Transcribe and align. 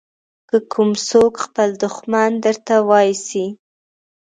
که 0.49 0.57
کوم 0.71 0.89
څوک 1.09 1.33
خپل 1.45 1.69
دښمن 1.83 2.31
درته 2.43 2.75
واېسي. 2.89 3.45